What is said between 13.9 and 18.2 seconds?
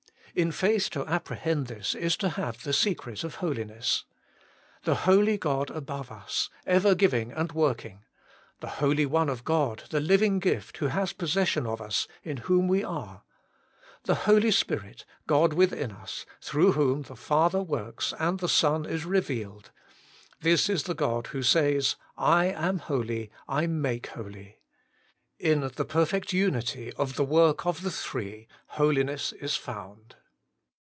the Holy Spirit, God within us, through whom the Father works,